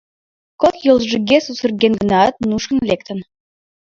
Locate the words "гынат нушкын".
2.01-2.79